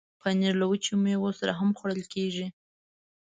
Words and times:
پنېر 0.21 0.53
له 0.59 0.65
وچو 0.71 0.93
میوو 1.03 1.31
سره 1.39 1.51
هم 1.59 1.69
خوړل 1.77 2.01
کېږي. 2.13 2.47